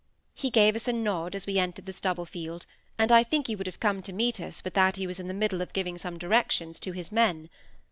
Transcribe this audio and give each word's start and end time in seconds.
He 0.33 0.49
gave 0.49 0.75
us 0.75 0.87
a 0.87 0.93
nod 0.93 1.35
as 1.35 1.45
we 1.45 1.59
entered 1.59 1.85
the 1.85 1.93
stubble 1.93 2.25
field; 2.25 2.65
and 2.97 3.11
I 3.11 3.21
think 3.23 3.45
he 3.45 3.55
would 3.55 3.67
have 3.67 3.79
come 3.79 4.01
to 4.01 4.11
meet 4.11 4.41
us 4.41 4.59
but 4.59 4.73
that 4.73 4.95
he 4.95 5.05
was 5.05 5.19
in 5.19 5.27
the 5.27 5.31
middle 5.35 5.61
of 5.61 5.73
giving 5.73 5.99
some 5.99 6.17
directions 6.17 6.79
to 6.79 6.91
his 6.91 7.11
men. 7.11 7.51